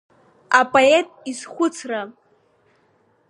[0.59, 2.01] Апоет изхәыцра…